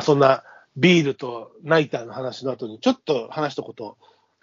[0.00, 0.44] あそんな
[0.76, 3.96] ビールとナイターの話の後に、ちょっと話したこと、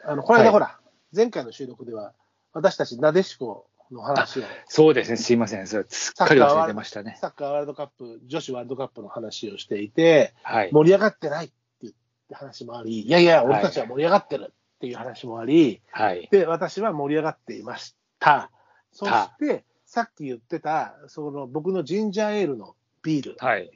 [0.04, 0.80] あの、この間はいほら、
[1.16, 2.14] 前回の収録では、
[2.54, 5.68] 私たちなでしこの話を、そうですね、すいません。
[5.68, 7.18] それすっかり忘れてましたね。
[7.20, 10.70] サッカーワールドカップ、女子ワールドカップの話をしていて、はい。
[10.72, 11.50] 盛り上がってないっ
[11.82, 11.94] て
[12.34, 16.28] 話もあり、いやいや、はい俺たちは盛り上がってるっていう話もあり、はい。
[16.32, 18.52] で、私は盛り上がっていました。
[18.92, 23.72] そして、さっき言ってた、その僕のジンジャーエールのビール、はい。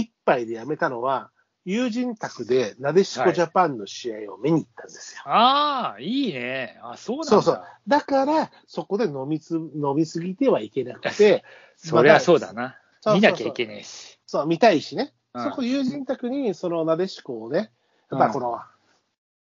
[0.00, 1.30] 一杯でやめたのは、
[1.64, 5.22] 友人宅でなでしこジャパンの試合を見に行ったんですよ。
[5.24, 6.78] ああ、いいね。
[6.82, 7.30] あ、そうなんだ。
[7.30, 7.64] そうそう。
[7.88, 11.44] だから、そこで飲みつ飲みすぎてはいけなくて、
[11.76, 12.78] そりゃそうだな。
[13.06, 14.20] 見なきゃいけねえし。
[14.26, 15.12] そう、見たいしね。
[15.34, 17.70] うんそこ友人宅に、そのなでしこをね、
[18.10, 18.58] やっぱこの、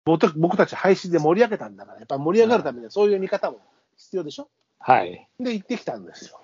[0.04, 3.62] 僕僕たち配信で盛り上げたんだから、やっぱ盛り上がるためにはそういう見方も
[3.98, 4.50] 必要でしょ？
[4.80, 5.30] はい。
[5.40, 6.42] で、行ってきたんですよ。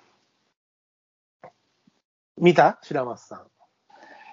[2.38, 2.78] 見た？
[2.82, 3.46] 白松さん。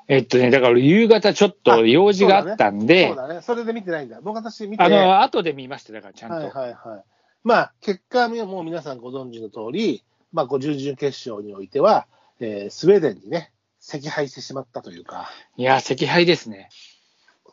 [0.10, 3.42] えっとね、だから夕方ちょっと用事があったんで、そうだね。
[3.42, 4.20] それで見てないんだ。
[4.22, 4.84] 僕私見て。
[4.84, 6.36] あの、後で見ました、だからちゃんと。
[6.36, 7.04] はいはいはい。
[7.44, 12.08] まあ、結果はもう皆さんご存知の通り、まあ、ご準々決勝においては、
[12.40, 16.70] えースウェーデンにね、惜敗してしまったというか、いや、惜敗ですね。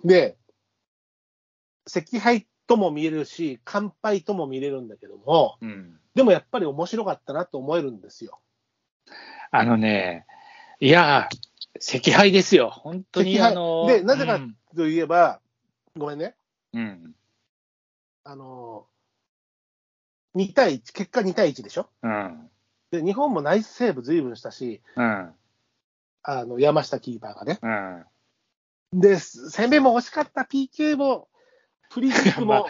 [0.03, 0.39] で、
[1.87, 6.01] 惜敗とも見えるし、完敗とも見れるんだけども、うん。
[6.15, 8.41] でもやっぱり面白かったなと思えるんですよ。
[9.51, 10.27] あのね、
[10.81, 11.29] いや、
[11.81, 12.71] 惜敗ですよ。
[12.71, 15.41] 本当に、あの、でなぜかうんといえば、
[15.97, 16.35] ごめんね、
[16.73, 17.15] うん。
[18.25, 18.87] あの、
[20.35, 21.89] 2対1、結果2対1でしょ？
[22.03, 22.51] うん。
[22.91, 25.35] で、日本もナイスセーブ随分したし、うん。
[26.23, 27.59] あの、山下キーパーがね。
[28.93, 29.01] うん。
[29.01, 31.29] で、攻めも惜しかった、PK も、
[31.91, 32.69] フリーキック まあも、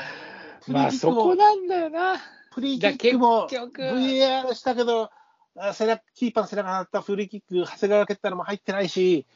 [0.62, 2.18] フリまあ、そこなんだよな。
[2.52, 5.10] フリーキックも、VAR したけど、
[5.58, 9.26] あ背中キーパーの背中があったフリーキック、長谷川が蹴ったのも入ってないし、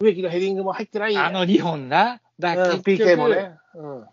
[0.00, 1.16] 植木のヘディングも入ってない。
[1.16, 2.20] あの2本な。
[2.38, 3.56] だからうん、PK もね。
[3.74, 4.06] うん。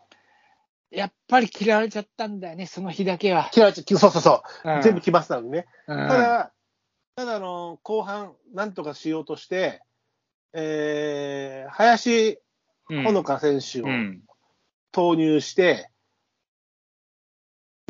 [0.92, 3.50] やっぱり嫌われちゃったんだよね、その日だけは。
[3.54, 4.70] 嫌われちゃそうそうそう。
[4.72, 5.66] うん全部決まってたのにね。
[5.88, 6.54] うんただ、
[7.16, 9.82] ただあの、後半、なんとかしようとして、
[10.54, 12.40] えー、林
[12.90, 14.22] うんほのか選手をうん。
[14.92, 15.90] 投入して、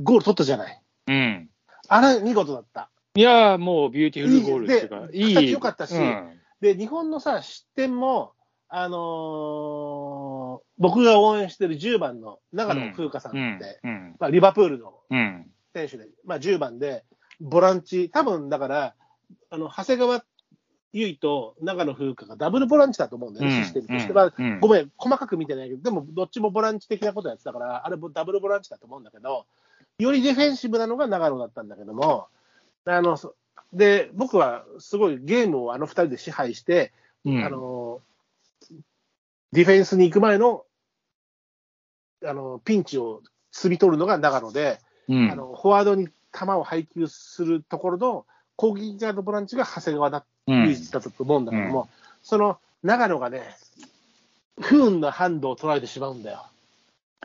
[0.02, 0.82] ゴール取ったじゃない。
[1.08, 1.50] うん。
[1.90, 2.90] あれ、見事だった。
[3.16, 5.34] いや、もうビューティフルゴールっていうか、でいい。
[5.36, 8.32] 形良かったしうんで、日本のさ、失点も、
[8.70, 13.92] あのー僕が応援してる10番の長野風花さんって、うん。
[13.92, 14.16] うん。
[14.20, 15.46] まあ、リバプールのうん。
[15.74, 17.04] 選手で、まあ、10番で、
[17.40, 18.96] ボランチ、多分だから、
[19.50, 20.26] あの長谷川
[20.94, 24.34] 唯と長野風花がダブルボランチだと思うんだよね、うんシステムとしては。
[24.36, 29.46] うんごめん、細かく見てないけど、でもどっちもボランチ的なことやってたから、あれもダブルボランチだと思うんだけど、
[30.00, 32.28] よりディフェンシブなのが長野だったんだけども、
[32.86, 33.36] あのそ
[33.72, 36.92] で僕はすごいゲームをあの2人で支配して、
[37.26, 38.02] うんあの
[39.52, 40.66] ディフェンスに行く前の
[42.26, 43.22] あのピンチを
[43.54, 51.90] 摘み取るのが長野で、うんあのフォワードに球を配球するところの攻撃側のボランチが長谷川だうん唯一だったと思うんだけども、
[52.22, 53.44] その長野がね、
[54.60, 56.46] 不運なハンドを取られてしまうんだよ。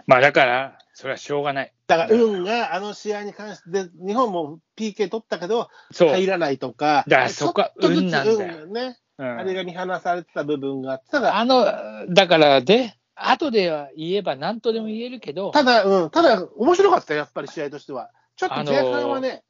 [0.07, 1.73] まあだから、それはしょうがない。
[1.89, 6.09] だから、運があの試合に関して、で日本も PK 取ったけど、そう。
[6.11, 8.67] 入らないとか、だからそこは運なんだよ。
[8.67, 9.39] ね、うん。
[9.39, 11.65] あれが見放されてた部分があって、ただ、あの、
[12.11, 18.11] だからで、後では言えば何とでも言えるけど、ただ、うん、ただ、面白かったよ、やっぱり試合としては。
[18.37, 19.43] ちょっとあのー前半はね、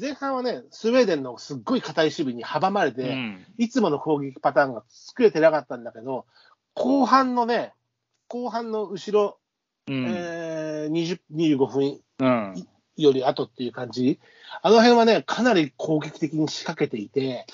[0.00, 3.44] 前半はね、スウェーデンのすっごい硬い守備に阻まれて、うん。
[3.58, 6.24] いつもの攻撃パターンが作れてなかったんだけど、
[6.74, 7.74] 後半のね、
[8.28, 9.38] 後半の後ろ、
[9.90, 10.06] うん。
[10.08, 12.66] えー、20 25分うん。
[12.96, 14.20] より後っていう感じ、
[14.62, 17.46] あの辺はね、かなり攻撃的に仕掛けていて、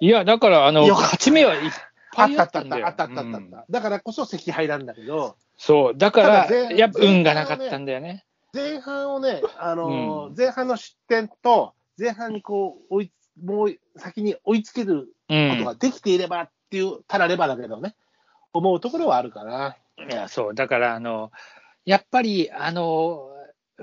[0.00, 1.70] いや、だから、あの、勝ち目はいっ
[2.12, 2.88] ぱいあったんだよ。
[2.88, 8.24] ったあったあったあったあった、だからこそ惜敗なんだけど、そう、だから、やっぱ運がなかったんだよね。
[8.52, 10.34] 前半をね、あのーうん。
[10.36, 13.12] 前半の失点と、前半にこう追い
[13.44, 15.78] もう先に追いつけるうことがん。
[15.78, 17.94] できていればっていう、たらればだけどね、
[18.52, 19.76] 思うところはあるかな。
[19.98, 21.30] いや、そう、だから、あの、
[21.84, 23.30] やっぱり、あの、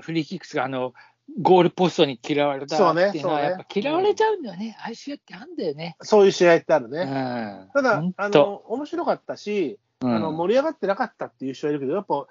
[0.00, 0.94] フリーキックスが、あの、
[1.42, 2.78] ゴールポストに嫌われたっ
[3.10, 4.76] ていうのは、やっぱ嫌われちゃうんだよね。
[4.80, 5.96] ああいう試合ってあんだよね。
[6.02, 7.04] そういう試合ってあるうね。
[7.04, 7.68] ん。
[7.74, 12.26] ただあとの面白かったし、うんあの盛り上がってなかったっていう人はいるけど、やっぱ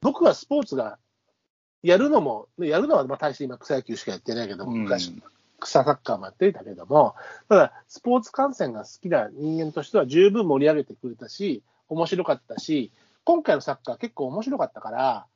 [0.00, 0.98] 僕はスポーツが
[1.82, 5.20] やるのも、やるのはまあ大して今、草野球しかやってないけど、うん昔、
[5.60, 7.16] 草サッカーもやってたけども、
[7.48, 12.92] ただ、スポーツ観戦が好きな人間としては十分盛り上げてくれたし、面白かったし、
[13.24, 15.26] 今回のサッカー結構面白かったから、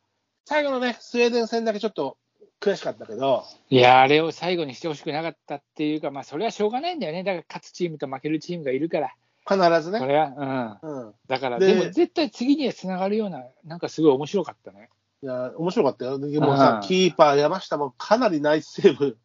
[0.45, 2.17] 最後のね、スウェーデン戦だけちょっと
[2.61, 7.25] 悔しかったけど、いや、あれを最後にしてほしくなかったっていうか、まあ、それはしょうがないんだよね。
[7.25, 9.15] だから、勝つチームと負けるチームがいるから。
[9.49, 9.99] 必ずね。
[9.99, 11.07] これは、うん。
[11.07, 11.15] うん。
[11.27, 14.89] だから、ででも絶対次にはつながるような、なんかすごい面白かったね。
[15.23, 16.19] いや、面白かったよ。
[16.19, 19.19] でもさう、んキーパー山下もかなりナイスセーブ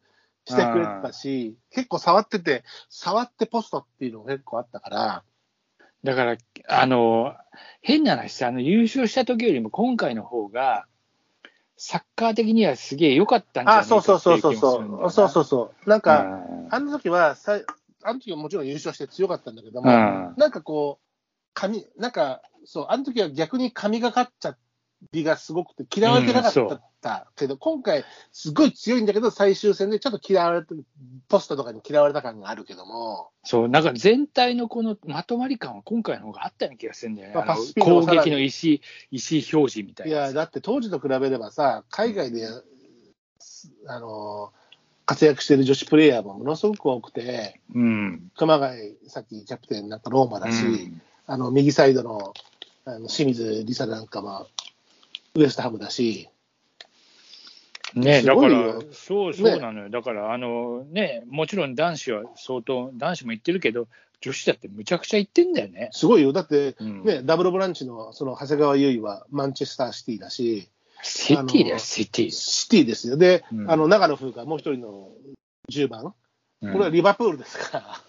[0.44, 5.22] してくれてたし、結構触ってて、触ってポストっていうのが結構あったから、
[6.04, 6.36] だから、
[6.68, 7.34] あの、
[7.82, 10.86] 変な話さ、あの、優勝した時よりも今回の方が、
[11.76, 15.10] サッカー的にはすげえ良かったんじゃないあ、そうそうそうそうそう。
[15.10, 15.44] そうそうう。
[15.44, 15.88] そう。
[15.90, 17.64] なんか、うんあの時はさい、
[18.02, 21.06] あの時はもちろん優勝して強かったんだけども、うんなんかこう、
[21.54, 24.56] 神、なんか、そう、あの時は逆に神がかっちゃ
[25.12, 30.74] りがすごくて嫌われてなかった、けど、今回、すごい強いんだけど、最終戦でちょっと嫌われて、
[31.28, 37.34] ポストとかに嫌われた感があるけども、そう、なんか全体のこのまとまり感は今回の方があったような気がするんだよね。
[37.34, 38.78] まあ攻撃の意思、
[39.10, 40.12] 意思表示みたいな。
[40.12, 42.46] いや、だって当時と比べればさ、海外で、
[43.86, 44.52] あの、
[45.06, 48.30] 活躍してる女子プレイヤーもものすごく多くて、うん。
[48.36, 52.32] 熊谷、さっきキャプテンになったローマだし、うんあの右サイドの
[52.86, 54.46] あの清水梨沙なんかも
[55.38, 56.28] ウエストハムだし、
[57.94, 59.88] ね、だからそうそうなのよ。
[59.88, 63.86] だから、あのね、もちろん男子は相当、男子も言ってるけど、
[64.20, 65.90] 女子だってむちゃくちゃ言ってんだよね。
[65.92, 70.68] すごいよ、だって、うんね、ダブルボランチのその長谷川優衣はマンチェスターシティだし、
[71.02, 72.30] シティだよ、シティ。
[72.30, 75.10] シティですよ、で、うんあの長野風花、もう一人の
[75.70, 76.14] 10番、こ
[76.62, 78.00] うんれはリバプールですから。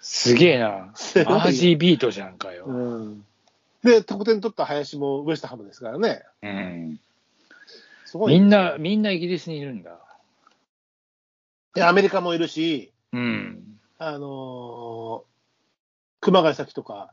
[0.00, 0.92] すげえな。
[0.94, 2.66] すごいマージービートじゃんかよ。
[2.66, 3.24] うん
[3.84, 7.00] で、得点取った林もウエストハムですからね、うん。
[8.06, 8.32] すごい。
[8.32, 9.98] みんな、みんなイギリスにいるんだ。
[11.74, 13.78] でアメリカもいるし、うん。
[13.98, 15.34] あのー
[16.20, 17.12] 熊谷咲とか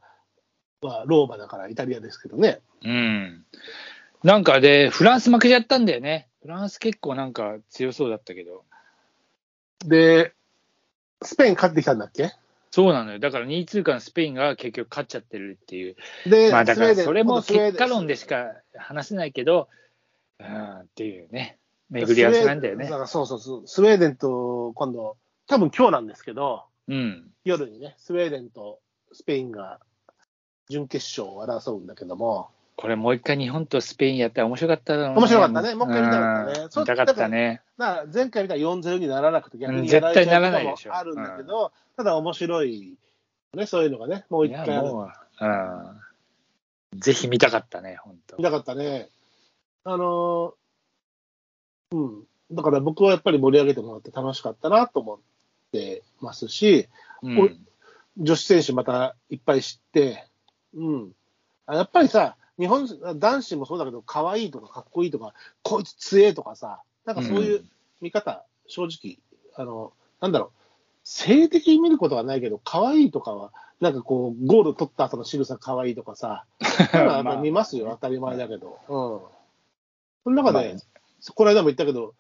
[0.82, 2.62] はローマだからイタリアですけどね。
[2.82, 3.46] うん。
[4.24, 6.30] なんかで、フランス負けちゃったんだよね。
[6.42, 8.64] フランス結構なんか強そうだったけど。
[9.86, 10.34] で、
[11.22, 12.32] スペイン勝ってきたんだっけ？
[12.72, 13.20] そうなのよ。
[13.20, 15.96] だから2位通過のスペインが結局勝っちゃってるっていう。
[16.26, 19.68] で、まあだからそれも結果論でしか話せないけど、
[20.40, 21.60] うんっていうね、
[21.90, 22.98] 巡り合わせなんだよねスウェーデン。
[22.98, 23.64] からそうそうそう。
[23.68, 27.30] スウェーデンと今度、多分今日なんですけど、うん。
[27.44, 28.80] 夜にね、スウェーデンと
[29.12, 29.80] スペインが
[30.70, 35.22] 準決勝を争うんだけども、これもう一回日本とスペインやったら面白かっただろうね。
[35.22, 37.62] 面白かったねもう一回見たかったねそううん見たかったね。
[38.14, 42.98] 前回みたいに4-0にならなくて逆うんにやられちゃう絶対ならないでしょこともあるんだけど、ただ面白い、
[43.54, 45.08] ね、そういうのがね、もう一回あう、
[46.94, 47.00] うん。
[47.00, 48.44] ぜひ見たかったね、本当見。
[48.44, 49.10] たかったね。
[49.84, 52.24] あのーうん。
[52.52, 55.20] だから僕はやっぱり盛り上げてもらって楽しかったなと思っ
[55.72, 56.88] てますし、
[57.22, 57.66] うん
[58.18, 60.28] 女子選手またいっぱい知って、
[60.76, 61.12] うん。
[61.66, 67.66] あやっぱりさ、日本、男子もそうだけど、可愛いとかかっこいいとか、こいつ強えとかさ、なんかそういう
[68.02, 69.18] 見方、正直、
[69.56, 70.60] あの、なんだろう、
[71.04, 76.46] 性的に見ることはないけど、可愛いとかは、なんかこう、ゴール取った後の仕草可愛いとかさ、
[76.94, 78.78] まあ、やっぱり見ますよ、当たり前だけど。
[78.88, 79.22] うん。
[80.24, 82.14] その中で、まこの間も言ったけど、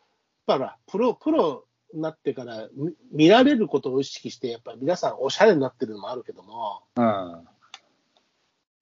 [0.47, 7.47] やっプロ、プロになってから見見られることを意識して、やっぱり皆さんおしゃれになってるのもあるけども、うん。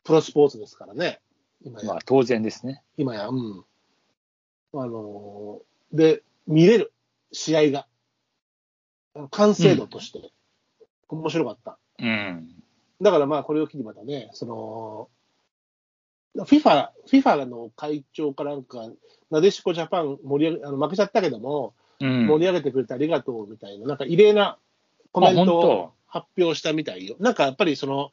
[0.05, 1.19] プロスポーツですからね、
[1.63, 1.87] 今や。
[1.87, 2.81] まあ、当然ですね。
[2.97, 3.63] 今や、うん。
[4.73, 6.93] あのーで、見れる、
[7.31, 7.87] 試合が。
[9.31, 10.31] 完成度として、
[11.07, 11.77] 面白かった。
[11.97, 12.49] うん。
[13.01, 15.09] だからまあ、これを機にまたね、その、
[16.45, 18.87] FIFA、FIFA の会長かなんか、
[19.31, 22.27] なでしこジャパン盛り上げ、あの負けちゃったけども、うん。
[22.27, 24.57] 盛り上げてくれてありがとうみたいな、なんか異例な
[25.11, 27.15] コメントを発表したみたいよ。
[27.19, 28.11] なんかやっぱりその、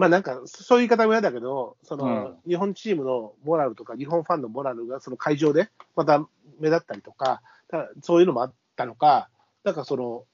[0.00, 6.26] まあなんか、そういう言い方も嫌だけど、その、日本チームのモラルとか、日本ファンのモラルがその会場でまた
[6.58, 9.28] 目立ったりとか、たそういうのもあったのか、
[9.62, 10.24] なんかその、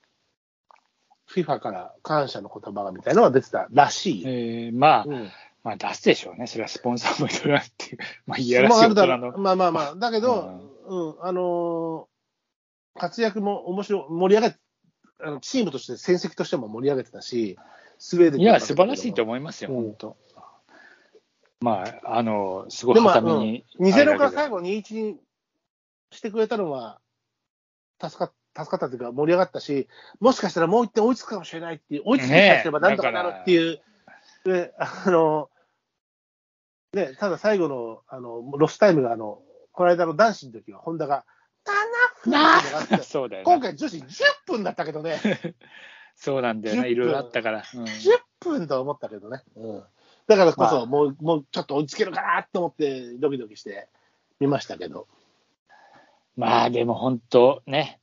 [1.28, 4.30] FIFA から感謝の言葉がみたいなのが出てたらしいよ。
[4.30, 5.30] えーまあ、うん
[5.64, 6.46] まあ出すでしょうね。
[6.46, 7.99] それはスポンサーもいろいろあっていう。
[8.25, 9.37] まあ、いやらしい大の。
[9.37, 12.06] まあまあまあ、だけど、うん、あのー
[12.99, 14.56] 活躍も面白い、盛り上げ
[15.20, 17.58] あのチームとして、戦績としても盛り上げてたし、
[17.99, 20.17] スウェーデンいや、素晴らしいと思思いますよ、うん本当。
[21.61, 23.65] まあ、あの、すごいでも、はために。
[23.79, 25.21] うん、2-0あれだけどから最後2-1に
[26.11, 27.00] してくれたのは、
[28.00, 29.88] 助か助かったというか、盛り上がったし、
[30.19, 33.81] もしかしたらもう1点追いつくかもしれないっていう、追いつきさえすればなんとかなるっていう、
[34.45, 35.50] であの
[36.95, 41.26] ね、ただ最後のあのロスタイムがあの、この間の男子の時は、ホンダが
[42.25, 42.99] 7分っ
[43.29, 43.43] が。
[43.45, 44.05] 今回女子10
[44.47, 45.21] 分だったけどね、
[46.16, 46.88] そうなんだよ10ね。
[46.90, 47.62] いろいろあったから。
[47.75, 49.42] うん10分と思ったけどね。
[49.56, 49.82] うん、
[50.26, 53.88] だからこそ、まあもう、もうちょっと追いつけるかなと思って、ドキドキして
[54.40, 55.06] 見ましたけど。
[56.37, 57.99] まあ、でも本当ね、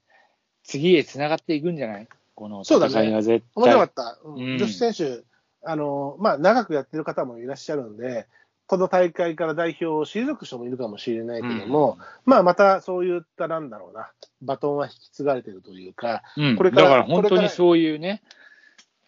[0.63, 2.08] 次へつながっていくんじゃない？
[2.36, 4.05] このそうだね戦いは絶面白か対。
[4.05, 4.20] った。
[4.24, 5.24] うんうん女子選手、
[5.63, 8.27] あの、まあ、長くやってる方もいらっしゃるんで、
[8.65, 18.24] この大会から代表を退く人もいるかもしれないけども、まあ、またそういった、なんだろうな、バトンは引き継がれてるというか、うん、これからだから本当にそういうね、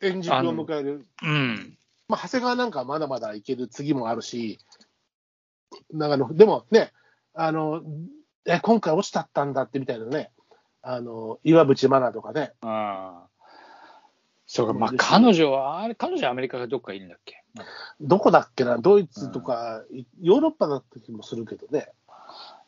[0.01, 1.05] 円熟を迎える。
[1.23, 4.59] うん、まあ、長谷川なんかはまだまだいける次もあるし、
[5.91, 6.91] 長野、でもね、
[7.33, 7.81] あの、
[8.45, 10.31] え、今回落ちたったんだってみたいなね、
[10.81, 13.27] あの、岩渕真奈とかね、ああ。
[14.47, 17.44] そうか、まあ彼女は、あれ、彼女はアメリカがどっかいるんだっけ
[18.01, 19.83] どこだっけな、ドイツとか、
[20.21, 21.89] ヨーロッパだった気もするけどね。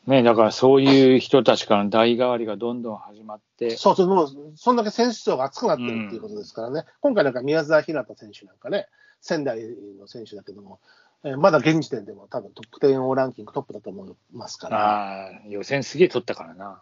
[0.06, 6.84] ね、だからそういう人たちからの代替わりがどんどん始まって、そうそう、もう、そんだけ選手層が厚くなってるっていうことですからね。
[7.00, 8.86] 今回なんか宮沢ひなた選手なんかね、
[9.20, 9.60] 仙台
[10.00, 10.80] の選手だけども、
[11.24, 16.80] えーまだ現時点でも多分トップ10ランキングトップだと思いますから、ああ、予選すげえ取ったからな。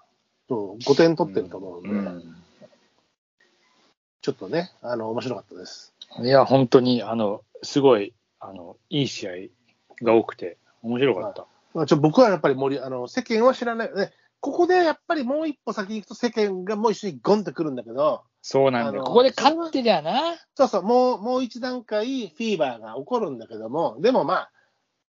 [0.49, 2.37] そう5点取ってると思うんで、うん
[4.27, 5.95] ちょっとね、あの、面白かったです。
[6.21, 9.33] いや、本当に、あの、すごい、あの、いい試合
[10.03, 11.47] が多くて、面白かった。
[11.75, 13.95] まあちょ僕はやっぱり森、あの、世間は知らない。
[13.95, 20.37] ね、ここでやっぱりもう一歩先に行くと世間がもう一緒にゴンってくるんだけど、そうなんだここで勝ってりゃな。
[20.55, 24.51] そうそう、もう、もう一段階フィーバーが起こるんだけども、でもまあ、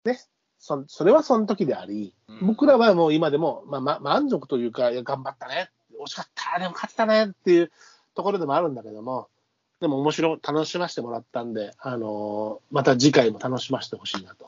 [0.06, 0.20] ね、
[0.60, 7.72] そそれはその時であり、うん僕らはもう今でも、まあ、ま満足というか、いや頑張ったね、惜しかった、でも勝ったねっていう
[8.16, 9.30] ところでもあるんだけども、
[9.84, 14.46] でも面白い、楽しませてもらったんで、あのーまた次回も楽しませてほしいなと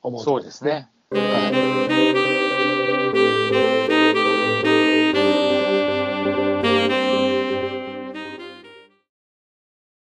[0.00, 0.88] 思うところそうですね。
[1.10, 2.25] はい